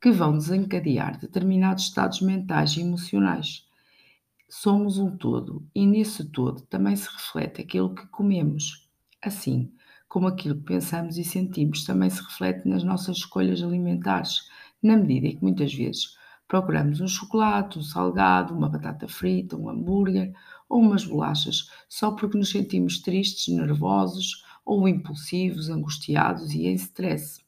que 0.00 0.12
vão 0.12 0.38
desencadear 0.38 1.18
determinados 1.18 1.84
estados 1.84 2.20
mentais 2.20 2.76
e 2.76 2.80
emocionais. 2.80 3.66
Somos 4.48 4.98
um 4.98 5.16
todo 5.16 5.68
e 5.74 5.84
nesse 5.84 6.24
todo 6.24 6.62
também 6.62 6.94
se 6.96 7.08
reflete 7.10 7.60
aquilo 7.60 7.94
que 7.94 8.06
comemos. 8.06 8.88
Assim, 9.20 9.72
como 10.08 10.26
aquilo 10.26 10.56
que 10.56 10.64
pensamos 10.64 11.18
e 11.18 11.24
sentimos 11.24 11.84
também 11.84 12.10
se 12.10 12.22
reflete 12.22 12.66
nas 12.66 12.82
nossas 12.82 13.18
escolhas 13.18 13.62
alimentares, 13.62 14.48
na 14.82 14.96
medida 14.96 15.26
em 15.28 15.36
que 15.36 15.42
muitas 15.42 15.72
vezes 15.72 16.16
procuramos 16.46 17.00
um 17.00 17.06
chocolate, 17.08 17.78
um 17.78 17.82
salgado, 17.82 18.54
uma 18.54 18.68
batata 18.68 19.06
frita, 19.06 19.56
um 19.56 19.68
hambúrguer 19.68 20.34
ou 20.68 20.80
umas 20.80 21.04
bolachas 21.04 21.70
só 21.88 22.12
porque 22.12 22.38
nos 22.38 22.50
sentimos 22.50 23.00
tristes, 23.00 23.54
nervosos 23.54 24.44
ou 24.64 24.88
impulsivos, 24.88 25.68
angustiados 25.68 26.52
e 26.54 26.66
em 26.66 26.74
stress 26.74 27.46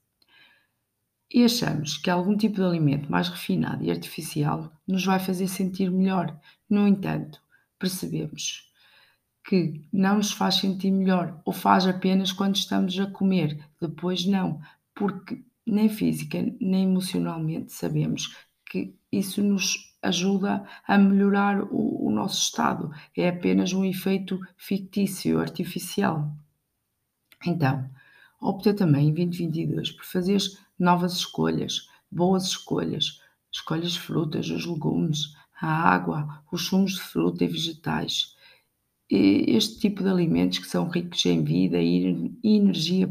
e 1.33 1.45
achamos 1.45 1.97
que 1.97 2.11
algum 2.11 2.37
tipo 2.37 2.57
de 2.57 2.65
alimento 2.65 3.11
mais 3.11 3.29
refinado 3.29 3.85
e 3.85 3.91
artificial 3.91 4.73
nos 4.87 5.05
vai 5.05 5.21
fazer 5.21 5.47
sentir 5.47 5.91
melhor. 5.91 6.37
No 6.69 6.89
entanto, 6.89 7.41
percebemos 7.79 8.70
que 9.51 9.85
não 9.93 10.19
nos 10.19 10.31
faz 10.31 10.61
sentir 10.61 10.93
melhor 10.93 11.43
ou 11.45 11.53
faz 11.53 11.85
apenas 11.85 12.31
quando 12.31 12.55
estamos 12.55 12.97
a 13.01 13.07
comer, 13.07 13.59
depois 13.81 14.25
não, 14.25 14.61
porque 14.95 15.43
nem 15.67 15.89
física 15.89 16.39
nem 16.61 16.85
emocionalmente 16.85 17.73
sabemos 17.73 18.33
que 18.65 18.95
isso 19.11 19.43
nos 19.43 19.93
ajuda 20.01 20.65
a 20.87 20.97
melhorar 20.97 21.65
o, 21.65 22.07
o 22.07 22.13
nosso 22.13 22.41
estado, 22.41 22.95
é 23.17 23.29
apenas 23.29 23.73
um 23.73 23.85
efeito 23.85 24.41
fictício, 24.57 25.41
artificial. 25.41 26.33
Então, 27.45 27.91
opta 28.41 28.73
também 28.73 29.09
em 29.09 29.15
2022 29.15 29.91
por 29.91 30.05
fazeres 30.05 30.61
novas 30.79 31.15
escolhas, 31.15 31.89
boas 32.09 32.45
escolhas. 32.45 33.21
Escolhas 33.51 33.97
frutas, 33.97 34.49
os 34.49 34.65
legumes, 34.65 35.35
a 35.61 35.67
água, 35.67 36.41
os 36.53 36.67
sumos 36.67 36.93
de 36.93 37.01
fruta 37.01 37.43
e 37.43 37.49
vegetais. 37.49 38.37
Este 39.11 39.81
tipo 39.81 40.05
de 40.05 40.09
alimentos 40.09 40.61
que 40.61 40.69
são 40.69 40.89
ricos 40.89 41.27
em 41.27 41.43
vida 41.43 41.79
e 41.83 42.33
energia 42.45 43.09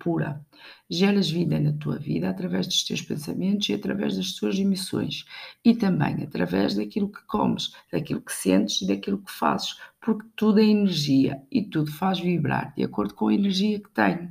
pura. 0.00 0.44
Geras 0.90 1.30
vida 1.30 1.60
na 1.60 1.72
tua 1.74 1.96
vida 1.96 2.28
através 2.28 2.66
dos 2.66 2.82
teus 2.82 3.02
pensamentos 3.02 3.68
e 3.68 3.74
através 3.74 4.16
das 4.16 4.32
tuas 4.32 4.58
emissões. 4.58 5.24
E 5.64 5.76
também 5.76 6.24
através 6.24 6.74
daquilo 6.74 7.08
que 7.08 7.22
comes, 7.26 7.70
daquilo 7.92 8.20
que 8.20 8.32
sentes 8.32 8.82
e 8.82 8.88
daquilo 8.88 9.18
que 9.18 9.30
fazes. 9.30 9.76
Porque 10.00 10.26
tudo 10.34 10.58
é 10.58 10.64
energia 10.64 11.40
e 11.52 11.62
tudo 11.62 11.92
faz 11.92 12.18
vibrar 12.18 12.74
de 12.74 12.82
acordo 12.82 13.14
com 13.14 13.28
a 13.28 13.34
energia 13.34 13.78
que 13.78 13.90
tem. 13.90 14.30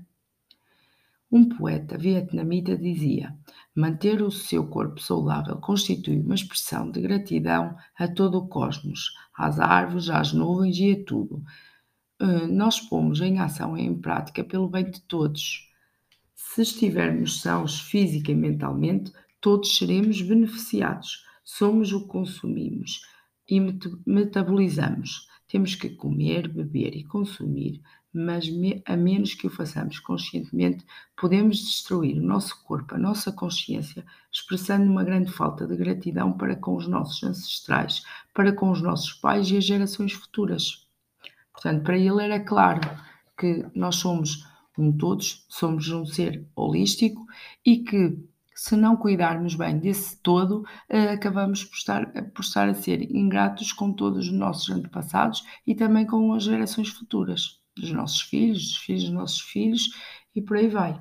Um 1.29 1.49
poeta 1.49 1.97
vietnamita 1.97 2.77
dizia: 2.77 3.35
manter 3.75 4.21
o 4.21 4.31
seu 4.31 4.65
corpo 4.67 5.01
saudável 5.01 5.57
constitui 5.57 6.19
uma 6.21 6.35
expressão 6.35 6.89
de 6.89 7.01
gratidão 7.01 7.75
a 7.97 8.07
todo 8.07 8.37
o 8.37 8.47
cosmos, 8.47 9.11
às 9.37 9.59
árvores, 9.59 10.09
às 10.09 10.31
nuvens 10.31 10.77
e 10.77 10.91
a 10.93 11.05
tudo. 11.05 11.43
Uh, 12.21 12.47
nós 12.47 12.79
pomos 12.79 13.19
em 13.19 13.39
ação 13.39 13.77
e 13.77 13.81
em 13.81 13.99
prática 13.99 14.43
pelo 14.43 14.69
bem 14.69 14.89
de 14.89 15.01
todos. 15.01 15.69
Se 16.33 16.61
estivermos 16.61 17.41
sãos 17.41 17.81
física 17.81 18.31
e 18.31 18.35
mentalmente, 18.35 19.11
todos 19.41 19.77
seremos 19.77 20.21
beneficiados. 20.21 21.25
Somos 21.43 21.91
o 21.91 22.01
que 22.01 22.07
consumimos 22.07 23.01
e 23.49 23.59
metabolizamos. 24.05 25.27
Temos 25.47 25.75
que 25.75 25.89
comer, 25.89 26.47
beber 26.47 26.95
e 26.95 27.03
consumir 27.03 27.81
mas 28.17 28.49
me, 28.49 28.81
a 28.85 28.97
menos 28.97 29.35
que 29.35 29.45
o 29.45 29.49
façamos 29.49 29.99
conscientemente, 29.99 30.83
podemos 31.15 31.57
destruir 31.59 32.17
o 32.17 32.25
nosso 32.25 32.63
corpo, 32.63 32.95
a 32.95 32.97
nossa 32.97 33.31
consciência, 33.31 34.03
expressando 34.31 34.89
uma 34.89 35.03
grande 35.03 35.31
falta 35.31 35.67
de 35.67 35.77
gratidão 35.77 36.33
para 36.33 36.55
com 36.55 36.75
os 36.75 36.87
nossos 36.87 37.23
ancestrais, 37.23 38.03
para 38.33 38.51
com 38.51 38.71
os 38.71 38.81
nossos 38.81 39.13
pais 39.13 39.51
e 39.51 39.57
as 39.57 39.65
gerações 39.65 40.13
futuras. 40.13 40.87
Portanto, 41.53 41.83
para 41.83 41.97
ele 41.97 42.23
era 42.23 42.39
claro 42.39 42.81
que 43.37 43.65
nós 43.75 43.97
somos 43.97 44.47
um 44.77 44.91
todos, 44.91 45.45
somos 45.47 45.87
um 45.89 46.05
ser 46.05 46.43
holístico 46.55 47.25
e 47.63 47.83
que 47.83 48.17
se 48.55 48.75
não 48.75 48.97
cuidarmos 48.97 49.53
bem 49.53 49.77
desse 49.77 50.17
todo, 50.23 50.65
eh, 50.89 51.11
acabamos 51.11 51.63
por 51.63 51.75
estar, 51.75 52.11
por 52.33 52.41
estar 52.41 52.67
a 52.67 52.73
ser 52.73 53.03
ingratos 53.15 53.71
com 53.71 53.93
todos 53.93 54.25
os 54.25 54.33
nossos 54.33 54.69
antepassados 54.71 55.43
e 55.67 55.75
também 55.75 56.07
com 56.07 56.33
as 56.33 56.43
gerações 56.43 56.89
futuras 56.89 57.59
dos 57.77 57.91
nossos 57.91 58.21
filhos, 58.21 58.63
dos 58.63 58.77
filhos 58.77 59.03
dos 59.03 59.13
nossos 59.13 59.41
filhos 59.41 59.89
e 60.35 60.41
por 60.41 60.57
aí 60.57 60.67
vai. 60.67 60.99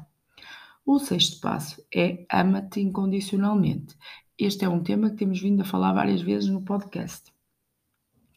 O 0.85 0.99
sexto 0.99 1.41
passo 1.41 1.83
é 1.95 2.25
ama-te 2.31 2.81
incondicionalmente. 2.81 3.97
Este 4.39 4.65
é 4.65 4.69
um 4.69 4.83
tema 4.83 5.11
que 5.11 5.17
temos 5.17 5.41
vindo 5.41 5.63
a 5.63 5.65
falar 5.65 5.93
várias 5.93 6.21
vezes 6.21 6.49
no 6.49 6.63
podcast. 6.63 7.33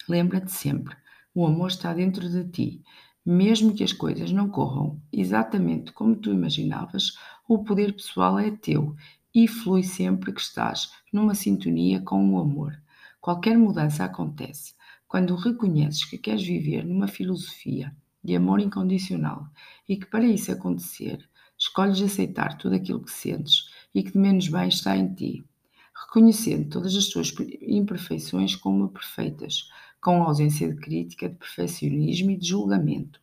Lembra-te 0.07 0.51
sempre, 0.51 0.95
o 1.35 1.45
amor 1.45 1.67
está 1.67 1.93
dentro 1.93 2.27
de 2.27 2.43
ti. 2.49 2.83
Mesmo 3.23 3.75
que 3.75 3.83
as 3.83 3.93
coisas 3.93 4.31
não 4.31 4.49
corram 4.49 4.99
exatamente 5.13 5.91
como 5.91 6.15
tu 6.15 6.31
imaginavas, 6.31 7.13
o 7.47 7.63
poder 7.63 7.93
pessoal 7.93 8.39
é 8.39 8.49
teu 8.49 8.95
e 9.35 9.47
flui 9.47 9.83
sempre 9.83 10.33
que 10.33 10.41
estás 10.41 10.91
numa 11.13 11.35
sintonia 11.35 12.01
com 12.01 12.33
o 12.33 12.39
amor. 12.39 12.81
Qualquer 13.21 13.57
mudança 13.57 14.03
acontece 14.03 14.73
quando 15.07 15.35
reconheces 15.35 16.05
que 16.05 16.17
queres 16.17 16.43
viver 16.43 16.85
numa 16.85 17.07
filosofia 17.07 17.95
de 18.29 18.35
amor 18.35 18.59
incondicional 18.59 19.47
e 19.87 19.97
que 19.97 20.05
para 20.05 20.23
isso 20.23 20.51
acontecer, 20.51 21.27
escolhes 21.57 21.99
aceitar 21.99 22.59
tudo 22.59 22.75
aquilo 22.75 23.03
que 23.03 23.11
sentes 23.11 23.71
e 23.93 24.03
que 24.03 24.11
de 24.11 24.19
menos 24.19 24.47
bem 24.47 24.69
está 24.69 24.95
em 24.95 25.11
ti, 25.15 25.43
reconhecendo 25.95 26.69
todas 26.69 26.95
as 26.95 27.07
tuas 27.07 27.33
imperfeições 27.59 28.55
como 28.55 28.89
perfeitas, 28.89 29.67
com 29.99 30.21
ausência 30.21 30.71
de 30.71 30.79
crítica, 30.79 31.27
de 31.27 31.35
perfeccionismo 31.37 32.29
e 32.29 32.37
de 32.37 32.47
julgamento. 32.47 33.19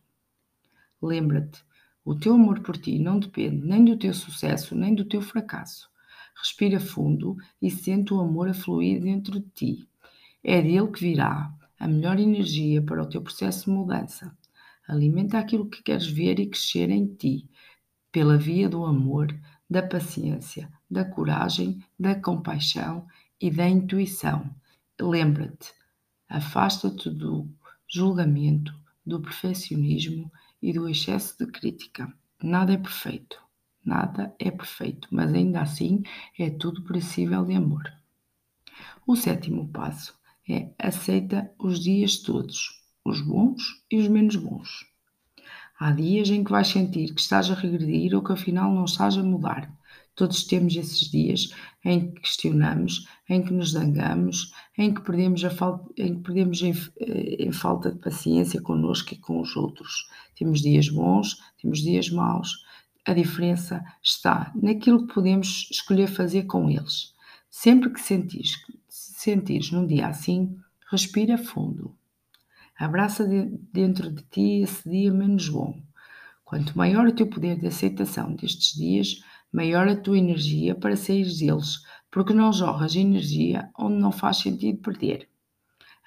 Lembra-te, 1.01 1.63
o 2.03 2.13
teu 2.13 2.33
amor 2.33 2.59
por 2.59 2.75
ti 2.75 2.99
não 2.99 3.17
depende 3.17 3.65
nem 3.65 3.85
do 3.85 3.97
teu 3.97 4.13
sucesso 4.13 4.75
nem 4.75 4.93
do 4.93 5.05
teu 5.05 5.21
fracasso. 5.21 5.89
Respira 6.35 6.81
fundo 6.81 7.37
e 7.61 7.71
sente 7.71 8.13
o 8.13 8.19
amor 8.19 8.49
a 8.49 8.53
fluir 8.53 9.01
dentro 9.01 9.39
de 9.39 9.49
ti. 9.55 9.89
É 10.43 10.61
dele 10.61 10.91
que 10.91 10.99
virá 10.99 11.53
a 11.79 11.87
melhor 11.87 12.19
energia 12.19 12.81
para 12.81 13.01
o 13.01 13.07
teu 13.07 13.21
processo 13.21 13.65
de 13.65 13.71
mudança. 13.71 14.35
Alimenta 14.87 15.37
aquilo 15.39 15.69
que 15.69 15.83
queres 15.83 16.07
ver 16.07 16.39
e 16.39 16.47
crescer 16.47 16.89
em 16.89 17.07
ti, 17.07 17.49
pela 18.11 18.37
via 18.37 18.69
do 18.69 18.85
amor, 18.85 19.27
da 19.69 19.83
paciência, 19.83 20.71
da 20.89 21.03
coragem, 21.05 21.83
da 21.99 22.15
compaixão 22.15 23.05
e 23.39 23.51
da 23.51 23.67
intuição. 23.67 24.49
Lembra-te, 24.99 25.73
afasta-te 26.29 27.09
do 27.09 27.49
julgamento, 27.87 28.73
do 29.05 29.21
perfeccionismo 29.21 30.31
e 30.61 30.73
do 30.73 30.87
excesso 30.89 31.37
de 31.37 31.51
crítica. 31.51 32.11
Nada 32.41 32.73
é 32.73 32.77
perfeito. 32.77 33.41
nada 33.83 34.35
é 34.39 34.51
perfeito, 34.51 35.07
mas 35.11 35.33
ainda 35.33 35.61
assim 35.61 36.03
é 36.37 36.49
tudo 36.49 36.83
possível 36.83 37.45
de 37.45 37.55
amor. 37.55 37.83
O 39.07 39.15
sétimo 39.15 39.67
passo 39.69 40.13
é 40.47 40.71
aceita 40.77 41.51
os 41.57 41.79
dias 41.79 42.17
todos, 42.17 42.76
os 43.09 43.21
bons 43.21 43.83
e 43.91 43.97
os 43.97 44.07
menos 44.07 44.35
bons. 44.35 44.85
Há 45.79 45.91
dias 45.91 46.29
em 46.29 46.43
que 46.43 46.51
vais 46.51 46.67
sentir 46.67 47.13
que 47.13 47.21
estás 47.21 47.51
a 47.51 47.53
regredir 47.53 48.15
ou 48.15 48.23
que 48.23 48.33
afinal 48.33 48.73
não 48.73 48.85
estás 48.85 49.15
a 49.15 49.23
mudar. 49.23 49.71
Todos 50.15 50.43
temos 50.43 50.75
esses 50.75 51.11
dias 51.11 51.53
em 51.85 52.09
que 52.09 52.21
questionamos, 52.21 53.07
em 53.29 53.43
que 53.43 53.53
nos 53.53 53.73
zangamos, 53.73 54.51
em 54.75 54.91
que 54.91 55.01
perdemos, 55.01 55.45
a 55.45 55.49
em, 55.95 56.15
que 56.15 56.21
perdemos 56.21 56.63
em, 56.63 56.73
eh, 56.99 57.43
em 57.45 57.51
falta 57.51 57.91
de 57.91 57.99
paciência 57.99 58.59
connosco 58.59 59.13
e 59.13 59.17
com 59.17 59.39
os 59.39 59.55
outros. 59.55 60.09
Temos 60.35 60.61
dias 60.61 60.89
bons, 60.89 61.37
temos 61.61 61.81
dias 61.81 62.09
maus. 62.09 62.65
A 63.05 63.13
diferença 63.13 63.85
está 64.01 64.51
naquilo 64.55 65.05
que 65.05 65.13
podemos 65.13 65.69
escolher 65.71 66.07
fazer 66.07 66.45
com 66.47 66.67
eles. 66.67 67.13
Sempre 67.47 67.91
que 67.91 68.01
sentires, 68.01 68.55
sentires 68.89 69.71
num 69.71 69.85
dia 69.85 70.07
assim, 70.07 70.57
respira 70.89 71.37
fundo. 71.37 71.95
Abraça 72.79 73.27
de, 73.27 73.45
dentro 73.73 74.11
de 74.11 74.21
ti 74.23 74.61
esse 74.61 74.87
dia 74.87 75.11
menos 75.11 75.49
bom. 75.49 75.81
Quanto 76.45 76.77
maior 76.77 77.07
o 77.07 77.11
teu 77.11 77.27
poder 77.27 77.57
de 77.57 77.65
aceitação 77.65 78.35
destes 78.35 78.77
dias, 78.77 79.19
maior 79.51 79.87
a 79.87 79.95
tua 79.95 80.17
energia 80.17 80.75
para 80.75 80.95
sair 80.95 81.25
deles, 81.25 81.81
porque 82.11 82.33
não 82.33 82.53
jorras 82.53 82.95
energia 82.95 83.67
onde 83.77 83.97
não 83.97 84.11
faz 84.11 84.37
sentido 84.37 84.79
perder. 84.79 85.27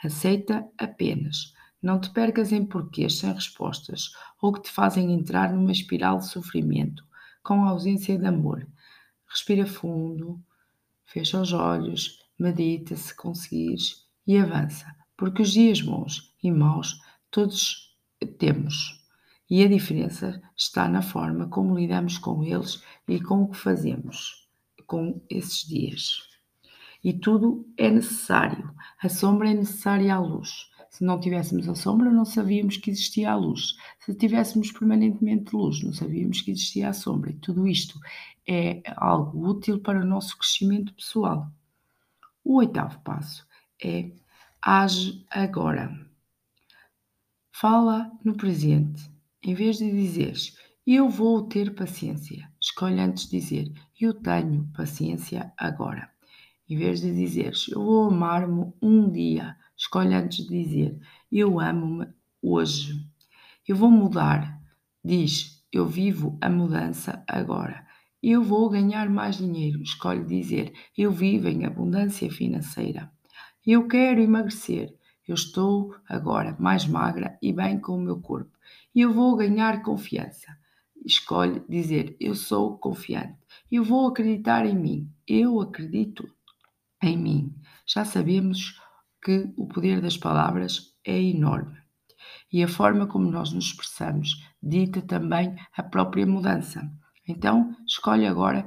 Aceita 0.02 0.64
apenas. 0.78 1.52
Não 1.82 2.00
te 2.00 2.08
percas 2.10 2.52
em 2.52 2.64
porquês 2.64 3.18
sem 3.18 3.32
respostas 3.32 4.12
ou 4.40 4.52
que 4.52 4.62
te 4.62 4.70
fazem 4.70 5.12
entrar 5.12 5.52
numa 5.52 5.72
espiral 5.72 6.18
de 6.18 6.28
sofrimento, 6.28 7.04
com 7.42 7.64
ausência 7.64 8.16
de 8.16 8.26
amor. 8.26 8.64
Respira 9.26 9.66
fundo, 9.66 10.40
fecha 11.04 11.40
os 11.40 11.52
olhos, 11.52 12.20
medita 12.38 12.94
se 12.94 13.14
conseguires 13.16 14.06
e 14.24 14.38
avança, 14.38 14.86
porque 15.16 15.42
os 15.42 15.52
dias 15.52 15.80
bons 15.80 16.29
e 16.42 16.50
maus 16.50 17.00
todos 17.30 17.96
temos 18.38 19.00
e 19.50 19.64
a 19.64 19.68
diferença 19.68 20.40
está 20.56 20.88
na 20.88 21.02
forma 21.02 21.48
como 21.48 21.76
lidamos 21.76 22.16
com 22.18 22.44
eles 22.44 22.82
e 23.08 23.20
com 23.20 23.42
o 23.42 23.48
que 23.48 23.56
fazemos 23.56 24.48
com 24.86 25.20
esses 25.28 25.66
dias. 25.66 26.28
E 27.02 27.12
tudo 27.12 27.66
é 27.76 27.90
necessário. 27.90 28.72
A 29.02 29.08
sombra 29.08 29.50
é 29.50 29.54
necessária 29.54 30.14
à 30.14 30.20
luz. 30.20 30.70
Se 30.88 31.04
não 31.04 31.18
tivéssemos 31.18 31.68
a 31.68 31.74
sombra, 31.74 32.10
não 32.10 32.24
sabíamos 32.24 32.76
que 32.76 32.90
existia 32.90 33.32
a 33.32 33.36
luz. 33.36 33.74
Se 34.00 34.14
tivéssemos 34.14 34.70
permanentemente 34.70 35.54
luz, 35.54 35.82
não 35.82 35.92
sabíamos 35.92 36.40
que 36.42 36.50
existia 36.50 36.88
a 36.88 36.92
sombra. 36.92 37.30
E 37.30 37.38
tudo 37.38 37.66
isto 37.66 37.98
é 38.46 38.82
algo 38.96 39.48
útil 39.48 39.80
para 39.80 40.00
o 40.00 40.06
nosso 40.06 40.36
crescimento 40.36 40.94
pessoal. 40.94 41.50
O 42.44 42.56
oitavo 42.56 43.00
passo 43.00 43.46
é 43.82 44.10
age 44.60 45.24
agora. 45.30 46.09
Fala 47.60 48.10
no 48.24 48.34
presente 48.34 49.12
em 49.44 49.52
vez 49.52 49.76
de 49.76 49.92
dizeres 49.92 50.56
eu 50.86 51.10
vou 51.10 51.42
ter 51.42 51.74
paciência, 51.74 52.50
escolhe 52.58 52.98
antes 52.98 53.28
dizer 53.28 53.70
eu 54.00 54.14
tenho 54.14 54.66
paciência 54.74 55.52
agora. 55.58 56.10
Em 56.66 56.78
vez 56.78 57.02
de 57.02 57.14
dizeres 57.14 57.68
eu 57.68 57.84
vou 57.84 58.08
amar-me 58.08 58.72
um 58.80 59.10
dia, 59.10 59.58
escolhe 59.76 60.14
antes 60.14 60.46
de 60.46 60.64
dizer 60.64 60.98
eu 61.30 61.60
amo-me 61.60 62.06
hoje. 62.40 62.94
Eu 63.68 63.76
vou 63.76 63.90
mudar, 63.90 64.58
diz 65.04 65.62
eu 65.70 65.86
vivo 65.86 66.38
a 66.40 66.48
mudança 66.48 67.22
agora. 67.28 67.86
Eu 68.22 68.42
vou 68.42 68.70
ganhar 68.70 69.10
mais 69.10 69.36
dinheiro, 69.36 69.82
escolhe 69.82 70.24
dizer 70.24 70.72
eu 70.96 71.12
vivo 71.12 71.46
em 71.46 71.66
abundância 71.66 72.30
financeira. 72.30 73.12
Eu 73.66 73.86
quero 73.86 74.22
emagrecer, 74.22 74.98
eu 75.30 75.34
estou 75.34 75.94
agora 76.08 76.56
mais 76.58 76.86
magra 76.86 77.38
e 77.40 77.52
bem 77.52 77.78
com 77.78 77.96
o 77.96 78.00
meu 78.00 78.20
corpo 78.20 78.58
e 78.94 79.00
eu 79.00 79.12
vou 79.12 79.36
ganhar 79.36 79.82
confiança. 79.82 80.56
Escolhe 81.04 81.62
dizer: 81.68 82.16
Eu 82.20 82.34
sou 82.34 82.76
confiante. 82.78 83.38
Eu 83.70 83.84
vou 83.84 84.08
acreditar 84.08 84.66
em 84.66 84.74
mim. 84.74 85.10
Eu 85.26 85.60
acredito 85.60 86.28
em 87.02 87.16
mim. 87.16 87.54
Já 87.86 88.04
sabemos 88.04 88.80
que 89.22 89.52
o 89.56 89.66
poder 89.66 90.00
das 90.00 90.16
palavras 90.16 90.94
é 91.04 91.18
enorme. 91.18 91.78
E 92.52 92.62
a 92.62 92.68
forma 92.68 93.06
como 93.06 93.30
nós 93.30 93.52
nos 93.52 93.66
expressamos 93.66 94.44
dita 94.62 95.00
também 95.00 95.56
a 95.76 95.82
própria 95.82 96.26
mudança. 96.26 96.90
Então, 97.26 97.74
escolhe 97.86 98.26
agora, 98.26 98.66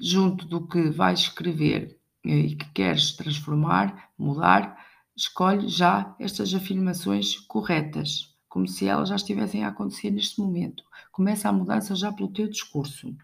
junto 0.00 0.46
do 0.46 0.66
que 0.66 0.90
vais 0.90 1.20
escrever 1.20 1.98
e 2.24 2.54
que 2.54 2.70
queres 2.72 3.12
transformar, 3.16 4.10
mudar, 4.16 4.78
escolhe 5.18 5.68
já 5.68 6.14
estas 6.20 6.54
afirmações 6.54 7.36
corretas 7.40 8.36
como 8.48 8.66
se 8.66 8.86
elas 8.86 9.08
já 9.08 9.16
estivessem 9.16 9.64
a 9.64 9.68
acontecer 9.68 10.10
neste 10.10 10.40
momento. 10.40 10.82
Começa 11.12 11.48
a 11.48 11.52
mudança 11.52 11.94
já 11.94 12.12
pelo 12.12 12.32
teu 12.32 12.48
discurso. 12.48 13.14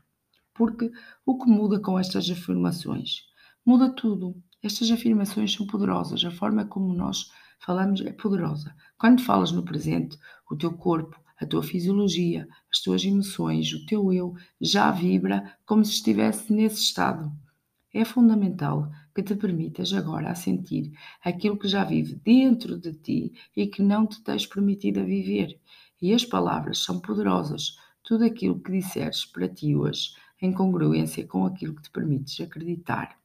Porque 0.52 0.90
o 1.24 1.38
que 1.38 1.48
muda 1.48 1.80
com 1.80 1.98
estas 1.98 2.28
afirmações? 2.28 3.22
Muda 3.64 3.88
tudo. 3.90 4.36
Estas 4.62 4.90
afirmações 4.90 5.52
são 5.52 5.66
poderosas. 5.66 6.24
A 6.24 6.30
forma 6.30 6.64
como 6.66 6.92
nós 6.92 7.30
falamos 7.58 8.00
é 8.02 8.12
poderosa. 8.12 8.74
Quando 8.98 9.22
falas 9.22 9.50
no 9.50 9.64
presente, 9.64 10.18
o 10.50 10.56
teu 10.56 10.72
corpo, 10.74 11.18
a 11.40 11.46
tua 11.46 11.62
fisiologia, 11.62 12.46
as 12.70 12.80
tuas 12.80 13.04
emoções, 13.04 13.72
o 13.72 13.86
teu 13.86 14.12
eu 14.12 14.34
já 14.60 14.90
vibra 14.90 15.56
como 15.64 15.84
se 15.84 15.92
estivesse 15.92 16.52
nesse 16.52 16.82
estado. 16.82 17.32
É 17.92 18.04
fundamental 18.04 18.90
que 19.14 19.22
te 19.22 19.34
permitas 19.36 19.92
agora 19.92 20.30
a 20.30 20.34
sentir 20.34 20.92
aquilo 21.22 21.56
que 21.56 21.68
já 21.68 21.84
vive 21.84 22.16
dentro 22.16 22.78
de 22.78 22.92
ti 22.92 23.32
e 23.56 23.66
que 23.66 23.82
não 23.82 24.06
te 24.06 24.20
tens 24.22 24.46
permitido 24.46 25.00
a 25.00 25.04
viver. 25.04 25.60
E 26.02 26.12
as 26.12 26.24
palavras 26.24 26.78
são 26.78 27.00
poderosas. 27.00 27.78
Tudo 28.02 28.24
aquilo 28.24 28.58
que 28.58 28.72
disseres 28.72 29.24
para 29.24 29.48
ti 29.48 29.74
hoje, 29.74 30.14
em 30.42 30.52
congruência 30.52 31.26
com 31.26 31.46
aquilo 31.46 31.74
que 31.74 31.82
te 31.82 31.90
permites 31.90 32.40
acreditar, 32.40 33.16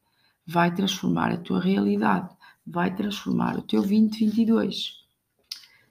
vai 0.45 0.73
transformar 0.73 1.31
a 1.31 1.37
tua 1.37 1.59
realidade, 1.59 2.29
vai 2.65 2.95
transformar 2.95 3.57
o 3.57 3.61
teu 3.61 3.81
2022. 3.81 4.99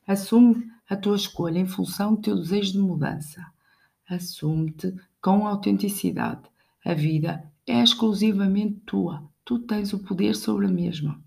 Assume 0.06 0.70
a 0.88 0.96
tua 0.96 1.16
escolha 1.16 1.58
em 1.58 1.66
função 1.66 2.14
do 2.14 2.22
teu 2.22 2.37
desejo 2.37 2.72
de 2.72 2.78
mudança. 2.78 3.44
Assume-te 4.08 4.94
com 5.20 5.46
autenticidade. 5.46 6.42
A 6.84 6.94
vida 6.94 7.52
é 7.66 7.82
exclusivamente 7.82 8.80
tua. 8.87 9.28
Tu 9.48 9.61
tens 9.61 9.94
o 9.94 10.00
poder 10.00 10.37
sobre 10.37 10.66
a 10.66 10.70
mesma. 10.70 11.18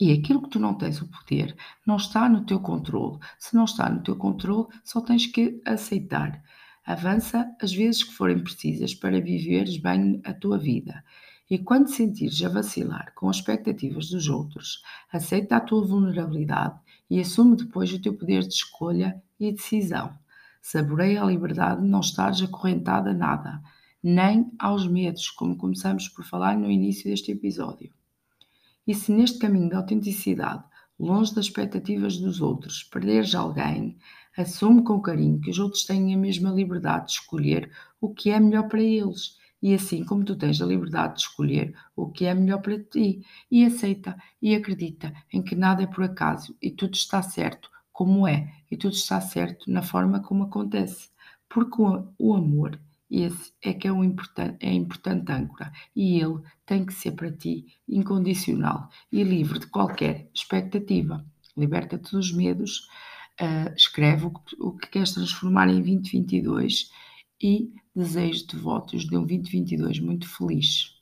E 0.00 0.10
aquilo 0.10 0.42
que 0.42 0.50
tu 0.50 0.58
não 0.58 0.74
tens 0.74 1.00
o 1.00 1.06
poder 1.06 1.56
não 1.86 1.94
está 1.94 2.28
no 2.28 2.44
teu 2.44 2.58
controle. 2.58 3.20
Se 3.38 3.54
não 3.54 3.64
está 3.64 3.88
no 3.88 4.02
teu 4.02 4.16
controle, 4.16 4.66
só 4.82 5.00
tens 5.00 5.28
que 5.28 5.62
aceitar. 5.64 6.42
Avança 6.84 7.48
as 7.62 7.72
vezes 7.72 8.02
que 8.02 8.12
forem 8.12 8.42
precisas 8.42 8.92
para 8.92 9.20
viveres 9.20 9.76
bem 9.76 10.20
a 10.24 10.34
tua 10.34 10.58
vida. 10.58 11.04
E 11.48 11.60
quando 11.60 11.94
sentires 11.94 12.42
a 12.42 12.48
vacilar 12.48 13.12
com 13.14 13.28
as 13.28 13.36
expectativas 13.36 14.08
dos 14.10 14.28
outros, 14.28 14.82
aceita 15.12 15.54
a 15.54 15.60
tua 15.60 15.86
vulnerabilidade 15.86 16.74
e 17.08 17.20
assume 17.20 17.54
depois 17.54 17.92
o 17.92 18.02
teu 18.02 18.14
poder 18.14 18.40
de 18.40 18.54
escolha 18.54 19.22
e 19.38 19.52
decisão. 19.52 20.12
Saboreia 20.60 21.22
a 21.22 21.26
liberdade 21.26 21.82
de 21.82 21.86
não 21.86 22.00
estares 22.00 22.42
acorrentada 22.42 23.10
a 23.10 23.14
nada 23.14 23.62
nem 24.02 24.50
aos 24.58 24.86
medos, 24.86 25.30
como 25.30 25.56
começamos 25.56 26.08
por 26.08 26.24
falar 26.24 26.58
no 26.58 26.70
início 26.70 27.08
deste 27.08 27.30
episódio. 27.30 27.92
E 28.86 28.94
se 28.94 29.12
neste 29.12 29.38
caminho 29.38 29.68
da 29.68 29.78
autenticidade, 29.78 30.64
longe 30.98 31.34
das 31.34 31.46
expectativas 31.46 32.18
dos 32.18 32.40
outros, 32.40 32.82
perderes 32.82 33.34
alguém, 33.34 33.96
assume 34.36 34.82
com 34.82 35.00
carinho 35.00 35.40
que 35.40 35.50
os 35.50 35.58
outros 35.58 35.84
têm 35.84 36.14
a 36.14 36.18
mesma 36.18 36.50
liberdade 36.50 37.06
de 37.06 37.12
escolher 37.12 37.70
o 38.00 38.12
que 38.12 38.30
é 38.30 38.40
melhor 38.40 38.68
para 38.68 38.82
eles. 38.82 39.38
E 39.62 39.72
assim 39.74 40.04
como 40.04 40.24
tu 40.24 40.34
tens 40.34 40.60
a 40.60 40.66
liberdade 40.66 41.14
de 41.14 41.20
escolher 41.20 41.72
o 41.94 42.10
que 42.10 42.24
é 42.24 42.34
melhor 42.34 42.60
para 42.60 42.82
ti, 42.82 43.24
e 43.48 43.64
aceita 43.64 44.16
e 44.40 44.54
acredita 44.56 45.14
em 45.32 45.40
que 45.40 45.54
nada 45.54 45.84
é 45.84 45.86
por 45.86 46.02
acaso 46.02 46.56
e 46.60 46.70
tudo 46.70 46.94
está 46.94 47.22
certo 47.22 47.70
como 47.92 48.26
é, 48.26 48.52
e 48.70 48.76
tudo 48.76 48.94
está 48.94 49.20
certo 49.20 49.70
na 49.70 49.82
forma 49.82 50.20
como 50.20 50.44
acontece. 50.44 51.10
Porque 51.48 51.80
o 52.18 52.34
amor 52.34 52.80
esse 53.12 53.52
é 53.60 53.74
que 53.74 53.86
é, 53.86 53.92
um 53.92 54.02
importante, 54.02 54.56
é 54.64 54.72
importante 54.72 55.30
âncora 55.30 55.70
e 55.94 56.18
ele 56.18 56.40
tem 56.64 56.86
que 56.86 56.94
ser 56.94 57.12
para 57.12 57.30
ti 57.30 57.66
incondicional 57.86 58.88
e 59.10 59.22
livre 59.22 59.58
de 59.58 59.66
qualquer 59.66 60.30
expectativa. 60.34 61.22
Liberta-te 61.54 62.12
dos 62.12 62.32
medos, 62.32 62.88
uh, 63.38 63.74
escreve 63.76 64.26
o 64.26 64.30
que, 64.30 64.56
o 64.58 64.72
que 64.72 64.88
queres 64.88 65.12
transformar 65.12 65.68
em 65.68 65.82
2022 65.82 66.90
e 67.42 67.70
desejo-te 67.94 68.56
votos 68.56 69.04
de 69.04 69.16
um 69.16 69.26
2022 69.26 70.00
muito 70.00 70.26
feliz. 70.26 70.96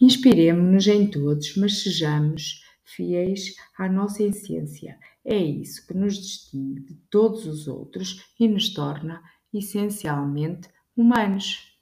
Inspiremos-nos 0.00 0.86
em 0.86 1.10
todos, 1.10 1.56
mas 1.56 1.82
sejamos 1.82 2.62
fiéis 2.84 3.54
à 3.78 3.88
nossa 3.88 4.22
essência. 4.22 4.98
É 5.28 5.36
isso 5.36 5.84
que 5.84 5.92
nos 5.92 6.16
distingue 6.16 6.82
de 6.82 6.94
todos 7.10 7.46
os 7.46 7.66
outros 7.66 8.32
e 8.38 8.46
nos 8.46 8.72
torna 8.72 9.20
essencialmente 9.52 10.68
humanos. 10.96 11.75